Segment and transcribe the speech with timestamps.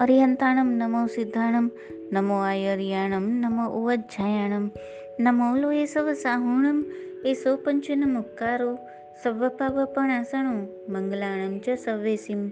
[0.00, 1.70] અરિહંતાણમ નમો સિદ્ધાણમ,
[2.12, 4.70] નમો આયરિયાણમ, નમો ઉવજ્જાયાણમ
[5.20, 6.84] નમો લોએ serve સાહુણમ
[7.24, 8.78] એસો પંચન મુક્કારો
[9.22, 12.48] સવ્વપાવપણાસણો મંગલાણમ ચ સવેસીમ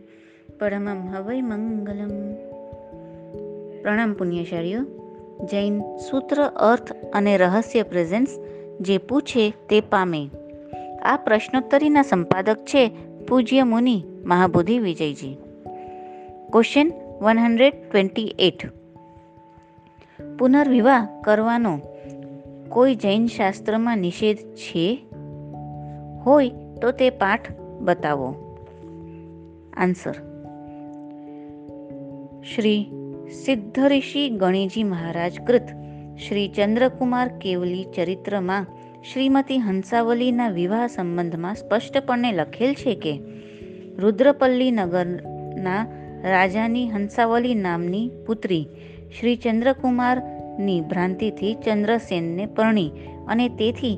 [0.61, 2.35] પરમમ હવૈ મંગલમ.
[3.83, 4.81] પ્રણામ પુણ્યશાળીઓ,
[5.45, 8.29] જૈન સૂત્ર, અર્થ અને રહસ્ય પ્રેઝન્સ
[8.81, 10.31] જે પૂછે તે પામે.
[11.03, 12.91] આ પ્રશ્નોત્તરીના સંપાદક છે
[13.29, 15.37] પૂજ્ય મુનિ Mahabodhi Vijayji.
[16.53, 18.67] Question one hundred twenty eight.
[20.39, 21.81] પુનર્વિવાહ કરવાનો
[22.69, 25.07] કોઈ જૈન શાસ્ત્રમાં નિષેધ છે?
[26.27, 26.51] હોય
[26.83, 28.35] તો તે પાઠ બતાવો.
[29.77, 30.13] આન્સર.
[32.55, 32.91] શ્રી
[33.45, 35.67] સિદ્ધઋષિ ગણેજી મહારાજ કૃત
[36.29, 38.67] શ્રી ચંદ્રકુમાર કેવલી ચરિત્રમાં
[39.13, 43.21] શ્રીમતી હંસાવલીના વિવાહ સંબંધમાં સ્પષ્ટપણે લખેલ છે કે
[43.99, 48.67] રુદ્રપલ્લી નગરના રાજાની હંસાવલી નામની પુત્રી
[49.19, 52.91] શ્રી ચંદ્રકુમારની ભ્રાંતિથી ચંદ્રસેનને પરણી
[53.29, 53.97] અને તેથી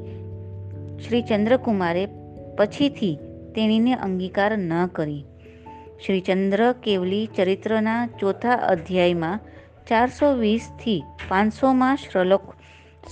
[1.05, 2.05] શ્રી ચંદ્રકુમારે
[2.59, 3.19] પછીથી
[3.55, 5.25] તેણીને અંગીકાર ન કરી.
[6.07, 9.45] શ્રી ચંદ્ર કેવલી ચરિત્રના ચોથા અધ્યાયમાં
[9.89, 12.45] ચારસો વીસથી પાંચસોમાં શ્રલોક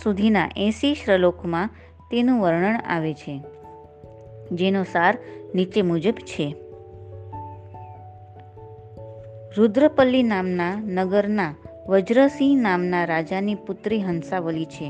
[0.03, 1.73] સુધીના એંસી શ્રલોકમાં
[2.11, 3.35] તેનું વર્ણન આવે છે,
[4.53, 5.15] જેનો સાર
[5.55, 6.47] નીચે મુજબ છે.
[9.57, 11.53] રુદ્રપલ્લી નામના નગરના
[11.89, 14.87] વજ્રસિંહ નામના રાજાની પુત્રી હંસાવલી છે.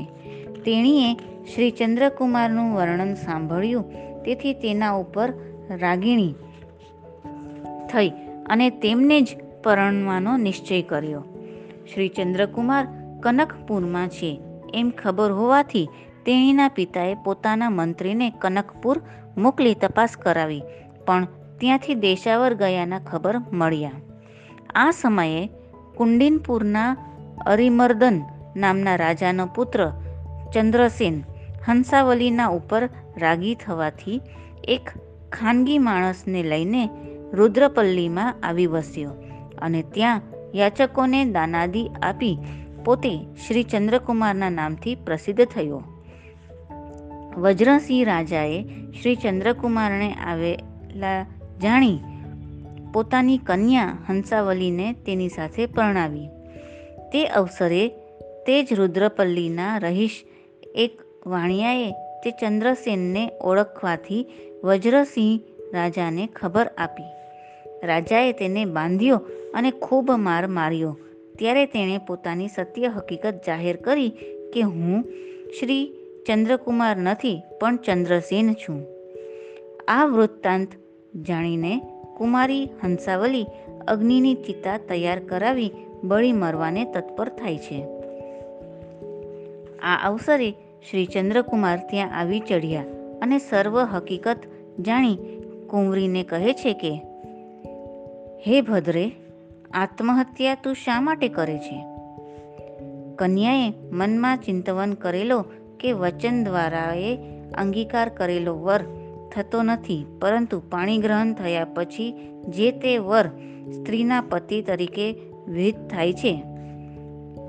[0.65, 1.09] તેણીએ
[1.49, 3.89] શ્રી ચંદ્રકુમારનું વર્ણન સાંભળ્યું,
[4.25, 5.29] તેથી તેના ઉપર
[5.81, 6.33] રાગીણી
[7.91, 8.11] થઈ
[8.45, 11.23] અને તેમને જ પરણવાનો નિશ્ચય કર્યો.
[11.89, 12.85] શ્રી ચંદ્રકુમાર
[13.23, 14.31] કનકપુરમાં છે.
[14.73, 15.91] એમ ખબર હોવાથી
[16.25, 18.97] તેણીના પિતાએ પોતાના મંત્રીને કનકપુર
[19.37, 20.63] મોકલી તપાસ કરાવી,
[21.05, 23.99] પણ ત્યાંથી દેશાવર ગયાના ખબર મળ્યા.
[24.75, 25.49] આ સમયે
[25.97, 26.97] કુંડિનપુરના
[27.45, 28.21] અરિમર્દન
[28.55, 29.91] નામના રાજાનો પુત્ર
[30.53, 31.23] ચંદ્રસેન
[31.67, 34.21] હંસાવલીના ઉપર રાગી થવાથી
[34.63, 34.89] એક
[35.31, 36.89] ખાનગી માણસને લઈને
[37.33, 39.11] રુદ્રપલ્લીમાં આવી વસ્યો
[39.61, 40.21] અને ત્યાં
[40.55, 42.37] યાચકોને દાનાદી આપી
[42.85, 45.83] પોતે શ્રી ચંદ્રકુમારના નામથી પ્રસિદ્ધ થયો.
[47.37, 48.63] વજ્રસિંહ રાજાએ
[49.01, 51.25] શ્રી ચંદ્રકુમારને આવેલા
[51.61, 51.99] જાણી
[52.93, 56.27] પોતાની કન્યા હંસાવલીને તેની સાથે પરણાવી.
[57.11, 57.87] તે અવસરે
[58.47, 60.25] તે જ રુદ્રપલ્લીના રહીશ
[60.75, 61.91] એક વાણિયાએ
[62.23, 64.27] તે ચંદ્રસેનને ઓળખવાથી
[64.63, 65.39] વજ્રસિંહ
[65.73, 67.11] રાજાને ખબર આપી.
[67.83, 69.15] રાજાએ તેને બાંધ્યો
[69.53, 70.97] અને ખૂબ માર માર્યો.
[71.39, 74.09] ત્યારે તેણે પોતાની સત્ય હકીકત જાહેર કરી
[74.53, 75.03] કે હું
[75.59, 75.93] શ્રી
[76.27, 78.85] ચંદ્રકુમાર નથી, પણ ચંદ્રસેન છું.
[79.87, 80.69] આ વૃત્તાંત
[81.15, 81.81] જાણીને
[82.23, 83.45] કુમારી, હંસાવલી,
[83.87, 85.71] અગ્નિની ચિતા તૈયાર કરાવી
[86.03, 87.85] બળી મરવાને તત્પર થાય છે.
[89.79, 90.51] આ અવસરે
[90.89, 92.83] શ્રી ચંદ્રકુમાર ત્યાં આવી ચઢ્યા
[93.21, 94.37] અને સર્વ હકીકત
[94.79, 95.15] જાણી
[95.69, 96.91] કુંવરીને કહે છે કે,
[98.47, 99.11] હે ભદ્રે,
[99.73, 101.85] આત્મહત્યા તું શા માટે કરે છે?
[103.15, 105.45] કન્યાએ મનમાં ચિંતવન કરેલો
[105.79, 107.17] કે વચન દ્વારાએ
[107.57, 108.79] અંગીકાર કરેલો વર
[109.35, 112.11] થતો નથી, પરંતુ પાણી ગ્રહણ થયા પછી
[112.49, 113.27] જે તે વર
[113.71, 115.07] સ્ત્રીના પતિ તરીકે
[115.47, 116.43] વિહિત થાય છે.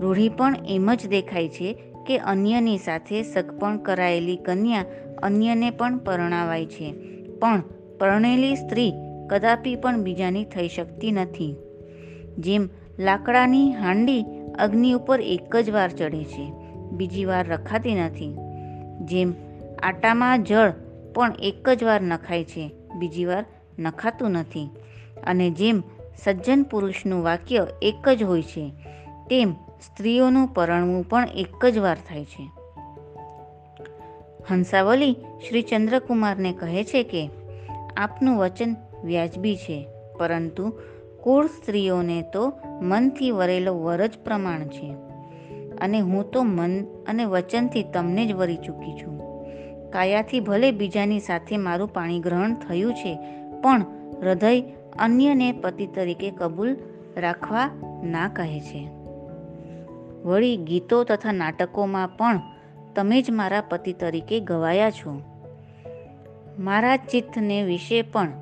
[0.01, 1.73] રૂઢી પણ એમ જ દેખાય છે
[2.07, 4.85] કે અન્યની સાથે સગપણ કરાયેલી કન્યા
[5.23, 6.93] અન્યને પણ પરણાવાય છે.
[7.39, 7.63] પણ
[8.01, 8.93] પરણેલી સ્ત્રી
[9.31, 11.57] કદાપી પણ બીજાની થઈ શકતી નથી.
[12.39, 12.69] જેમ
[12.99, 14.25] લાકડાની હાંડી
[14.59, 16.53] અગ્નિ ઉપર એક જ વાર ચડે છે,
[16.93, 18.37] બીજી વાર રખાતી નથી.
[19.01, 19.33] જેમ
[19.83, 20.73] આટામાં જળ
[21.15, 22.71] પણ એક જ વાર નખાય છે.
[22.99, 23.45] બીજી વાર
[23.79, 24.71] નખાતું નથી.
[25.27, 25.83] અને જેમ
[26.25, 28.73] સજ્જન પુરુષનું વાક્ય એક જ હોય છે,
[29.31, 32.51] તેમ સ્ત્રીઓનું પરણવું પણ એક જ વાર થાય છે.
[34.51, 35.13] હંસાવલી
[35.49, 37.31] શ્રી ચંદ્રકુમારને કહે છે કે,
[37.97, 39.89] આપનું વચન વ્યાજબી છે,
[40.19, 40.73] પરંતુ
[41.23, 42.53] કુળ સ્ત્રીઓને તો
[42.83, 44.95] મનથી વરેલો વર જ પ્રમાણ છે.
[45.77, 49.14] અને હું તો મન અને વચનથી તમને જ વરી ચૂકી છું.
[49.95, 53.19] કાયાથી ભલે બીજાની સાથે મારું પાણી ગ્રહણ થયું છે,
[53.63, 53.85] પણ
[54.23, 54.61] હૃદય
[54.99, 56.77] અન્યને પતિ તરીકે કબૂલ
[57.17, 57.71] રાખવા
[58.05, 58.89] ના કહે છે.
[60.25, 62.41] વળી ગીતો તથા નાટકોમાં પણ
[62.95, 65.21] તમે જ મારા પતિ તરીકે ગવાયા છો.
[66.59, 68.33] મારા ચિત્તને વિશે પણ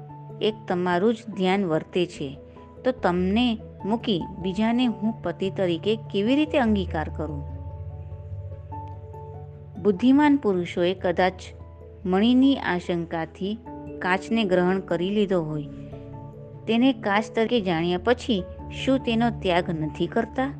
[0.42, 2.38] એક તમારું જ ધ્યાન વર્તે છે.
[2.84, 7.51] તો તમને મૂકી બીજાને હું પતિ તરીકે કેવી રીતે અંગીકાર કરું?
[9.82, 11.32] બુદ્ધિમાન પુરુષોએ કદાચ
[12.06, 13.58] મણીની આશંકાથી
[13.98, 15.62] કાચને ગ્રહણ કરી લીધો હોય.
[16.68, 18.44] તેને કાચ તરીકે જાણ્યા પછી
[18.84, 20.54] શું તેનો ત્યાગ નથી કરતા?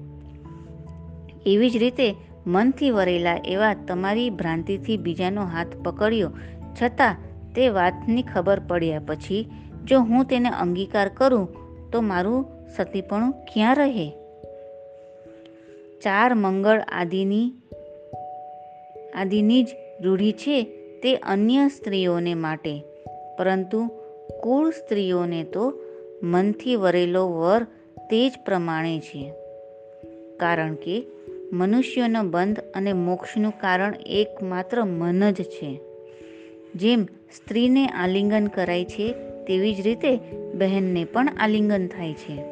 [1.47, 2.15] એવી જ રીતે
[2.47, 6.31] મનથી વરેલા એવા તમારી ભ્રાંતિથી બીજાનો હાથ પકડ્યો
[6.83, 7.17] છતાં
[7.55, 9.51] તે વાતની ખબર પડ્યા પછી
[9.85, 11.49] જો હું તેને અંગીકાર કરું
[11.91, 12.47] તો મારું
[12.77, 14.11] સતીપણું ક્યાં રહે?
[16.03, 17.53] ચાર મંગળ આદિની
[19.17, 19.69] આદિની જ
[20.01, 20.63] રૂઢિ છે
[21.03, 22.83] તે અન્ય સ્ત્રીઓને માટે.
[23.39, 23.87] પરંતુ
[24.43, 25.73] કુળ સ્ત્રીઓને તો
[26.23, 27.65] મનથી વરેલો વર
[28.11, 29.33] તે જ પ્રમાણે છે.
[30.41, 31.07] કારણ કે
[31.53, 35.81] મનુષ્યનો બંધ અને મોક્ષનું કારણ એકમાત્ર મન જ છે.
[36.75, 39.13] જેમ સ્ત્રીને આલિંગન કરાય છે
[39.47, 40.17] તેવી જ રીતે
[40.55, 42.45] બહેનને પણ આલિંગન થાય છે.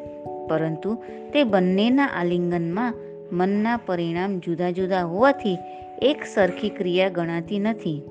[0.49, 1.03] પરંતુ
[1.33, 2.95] તે બંનેના આલિંગનમાં
[3.33, 5.59] મનના પરિણામ જુદા જુદા હોવાથી
[6.02, 8.02] એક સરખી ક્રિયા ગણાતી નથી.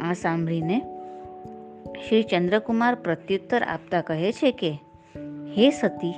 [0.00, 0.82] આ સાંભળીને
[2.08, 4.70] શ્રી ચંદ્રકુમાર પ્રત્યુત્તર આપતા કહે છે કે,
[5.56, 6.14] હે સતી,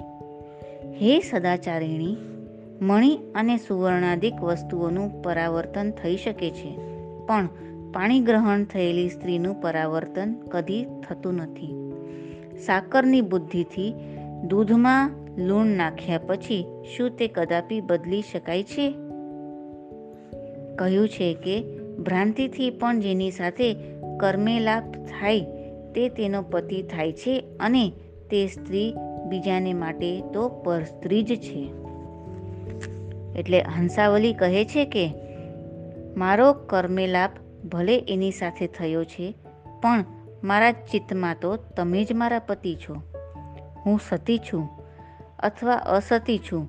[1.00, 2.16] હે સદાચારિણી,
[2.80, 6.78] મણિ અને સુવર્ણાદિક વસ્તુઓનું પરાવર્તન થઈ શકે છે,
[7.26, 7.48] પણ
[7.92, 11.74] પાણી ગ્રહણ થયેલી સ્ત્રીનું પરાવર્તન કદી થતું નથી.
[12.66, 13.94] સાકરની બુદ્ધિથી
[14.48, 18.94] દૂધમાં લૂણ નાખ્યા પછી શું તે કદાપી બદલી શકાય છે?
[20.82, 21.56] કહ્યું છે કે
[21.98, 23.74] ભ્રાંતિથી પણ જેની સાથે
[24.20, 25.40] કર્મેલાપ થાય
[25.94, 27.92] તે તેનો પતિ થાય છે અને
[28.30, 28.94] તે સ્ત્રી
[29.28, 31.62] બીજાને માટે તો પરસ્ત્રી જ છે.
[33.36, 35.04] એટલે હંસાવલી કહે છે કે,
[36.16, 37.30] મારો કર્મેલાપ
[37.72, 39.34] ભલે એની સાથે થયો છે,
[39.82, 40.04] પણ
[40.44, 42.94] મારા ચિત્તમાં તો તમે જ મારા પતિ છો.
[43.86, 44.68] હું સતી છું
[45.38, 46.68] અથવા અસતી છું,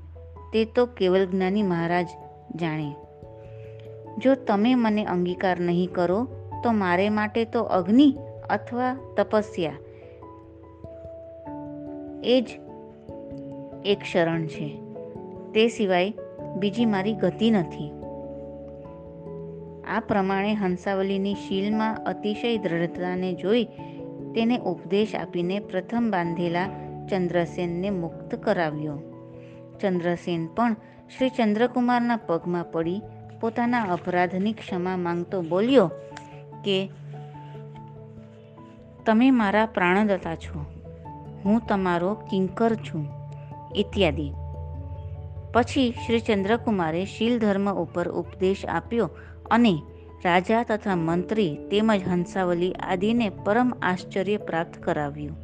[0.54, 2.08] તે તો કેવલ જ્ઞાની મહારાજ
[2.56, 2.96] જાણે.
[4.18, 6.28] જો તમે મને અંગીકાર નહીં કરો,
[6.64, 8.18] તો મારે માટે તો અગ્નિ
[8.50, 9.74] અથવા તપસ્યા.
[12.24, 12.48] એ જ
[13.86, 14.80] એક શરણ છે.
[15.54, 16.14] તે સિવાય
[16.60, 17.92] બીજી મારી ગતિ નથી.
[19.88, 23.64] આ પ્રમાણે હંસાવલીની શીલમાં અતિશય દ્રઢતાને જોઈ
[24.36, 26.68] તેને ઉપદેશ આપીને પ્રથમ બાંધેલા
[27.10, 29.00] ચંદ્રસેનને મુક્ત કરાવ્યો.
[29.82, 30.74] ચંદ્રસેન પણ
[31.18, 33.02] શ્રી ચંદ્રકુમારના પગમાં પડી
[33.44, 35.92] પોતાના અપરાધની ક્ષમા માંગતો બોલ્યો
[36.66, 36.90] કે,
[39.06, 40.66] તમે મારા પ્રાણદાતા છો.
[41.46, 43.08] હું તમારો કિંકર છું.
[43.76, 44.32] ઇત્યાદિ.
[45.54, 49.10] પછી શ્રી ચંદ્રકુમારે શીલ ધર્મ ઉપર ઉપદેશ આપ્યો
[49.52, 49.82] અને
[50.26, 55.38] રાજા તથા મંત્રી તેમજ હંસાવલી આદિને પરમ આશ્ચર્ય પ્રાપ્ત કરાવ્યું.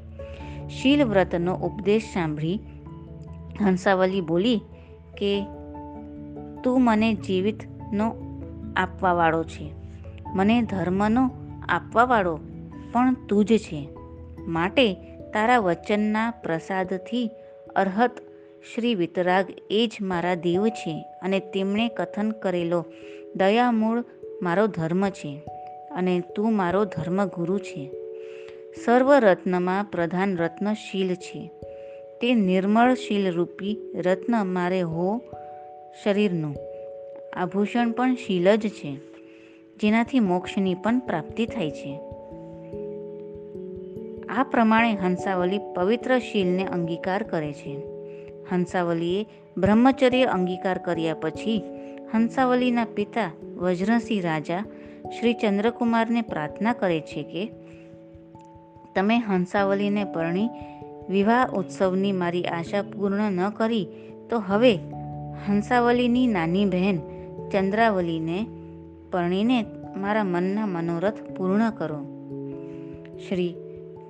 [0.70, 2.60] શીલ વ્રતનો ઉપદેશ સાંભળી
[3.62, 4.62] હંસાવલી બોલી
[5.18, 5.46] કે,
[6.64, 7.14] તું મને
[7.90, 8.16] જીવિતનો
[8.76, 9.74] આપવાવાળો છે.
[10.34, 11.30] મને ધર્મનો
[11.70, 12.40] આપવાવાળો
[12.92, 13.90] પણ તું જ છે.
[14.48, 14.94] માટે
[15.34, 17.30] તારા વચનના પ્રસાદથી
[17.76, 18.12] અર્હત
[18.76, 22.86] શ્રી વિતરાગ એ જ મારા દેવ છે અને તેમણે કથન કરેલો
[23.36, 24.04] દયામૂળ
[24.42, 25.42] મારો ધર્મ છે
[25.92, 27.92] અને તું મારો ધર્મગુરુ છે.
[28.86, 31.52] સર્વ રત્નમાં પ્રધાન રત્ન શીલ છે.
[32.22, 35.22] તે નિર્મળ શીલ રૂપી રત્ન મારે હો
[36.04, 36.56] શરીરનું.
[37.34, 38.96] આભૂષણ પણ શીલ જ છે,
[39.78, 42.00] જેનાથી મોક્ષની પણ પ્રાપ્તિ થાય છે.
[44.30, 47.78] આ પ્રમાણે હંસાવલી પવિત્ર શીલને અંગીકાર કરે છે.
[48.52, 49.26] હંસાવલીએ
[49.58, 51.64] બ્રહ્મચર્ય અંગીકાર કર્યા પછી
[52.14, 54.64] હંસાવલીના પિતા વજ્રસિંહ રાજા
[55.20, 57.52] શ્રી ચંદ્રકુમારને પ્રાર્થના કરે છે કે,
[58.96, 60.50] તમે હંસાવલીને પરણી
[61.10, 63.88] વિવાહ ઉત્સવની મારી આશા પૂર્ણ ન કરી,
[64.30, 64.76] તો હવે
[65.48, 67.00] હંસાવલીની નાની બહેન
[67.52, 68.46] ચંદ્રાવલીને
[69.12, 69.66] પરણીને
[69.98, 72.00] મારા મનના મનોરથ પૂર્ણ કરો.
[73.30, 73.56] શ્રી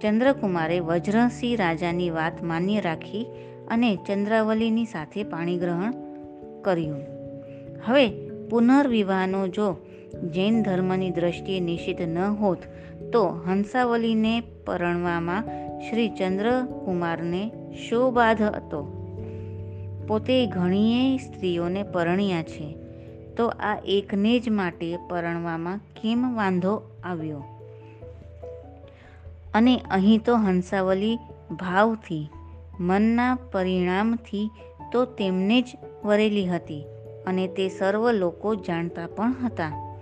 [0.02, 3.26] ચંદ્રકુમારે વજ્રસિંહ રાજાની વાત માન્ય રાખી
[3.68, 5.94] અને ચંદ્રાવલીની સાથે પાણીગ્રહણ
[6.62, 7.02] કર્યું.
[7.86, 8.10] હવે
[8.50, 9.74] પુનર્વિવાહનો જો
[10.36, 12.58] જૈન ધર્મની દ્રષ્ટિએ નિષિદ્ધ ન હોત,
[13.14, 15.44] તો હંસાવલીને પરણવામાં
[15.80, 17.52] શ્રી ચંદ્રકુમારને
[17.90, 18.96] શો બાધ હતો.
[20.08, 22.79] પોતે ઘણીએ સ્ત્રીઓને પરણ્યા છે.
[23.40, 27.44] તો આ એકને જ માટે પરણવામાં કેમ વાંધો આવ્યો?
[29.54, 31.16] અને અહીં તો હંસાવલી
[31.52, 32.30] ભાવથી,
[32.80, 34.50] મનના પરિણામથી
[34.92, 35.66] તો તેમને જ
[36.06, 36.84] વરેલી હતી
[37.28, 40.00] અને તે સર્વ લોકો જાણતા પણ હતા.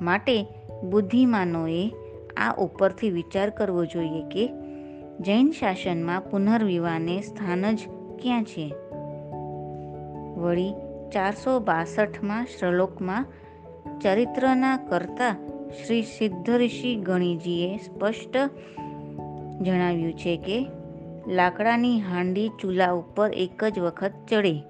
[0.00, 0.46] માટે
[0.90, 1.90] બુદ્ધિમાનોએ
[2.36, 4.46] આ ઉપરથી વિચાર કરવો જોઈએ કે
[5.20, 7.78] જૈન શાસનમાં પુનર્વિવાહને સ્થાન જ
[8.22, 8.74] ક્યાં છે?
[10.40, 10.74] વળી
[11.12, 13.26] ચારસો બાસઠમાં શ્લોકમાં
[14.00, 15.36] ચરિત્રના કરતા
[15.70, 18.36] શ્રી સિદ્ધઋષિ ગણીજીએ સ્પષ્ટ
[19.62, 20.66] જણાવ્યું છે કે,
[21.28, 24.62] લાકડાની હાંડી ચૂલા ઉપર એક જ વખત ચડે,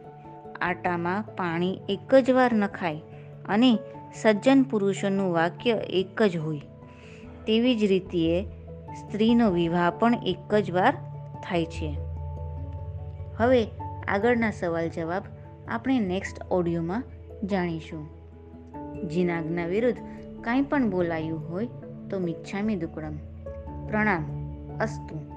[0.60, 3.00] આટામાં પાણી એક જ વાર નખાય
[3.48, 3.78] અને
[4.14, 6.60] સજ્જન પુરુષોનું વાક્ય એક જ હોય.
[7.46, 8.42] તેવી જ રીતે
[9.00, 10.94] સ્ત્રીનો વિવાહ પણ એક જ વાર
[11.44, 11.96] થાય છે.
[13.36, 13.66] હવે
[14.08, 15.22] આગળના સવાલ જવાબ
[15.72, 17.04] આપણે નેક્સ્ટ ઓડિયોમાં
[17.44, 18.08] જાણીશું.
[19.08, 19.98] જીનાગના વિરુદ્ધ
[20.40, 21.68] કાંઈ પણ બોલાયું હોય
[22.10, 23.16] તો મિચ્છામી દુકડમ.
[23.88, 24.24] પ્રણામ,
[24.80, 25.31] અસ્તુ.